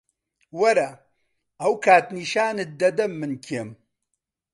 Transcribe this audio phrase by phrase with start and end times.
[0.59, 0.89] وەرە،
[1.61, 3.69] ئەو کات نیشانت دەدەم من کێم.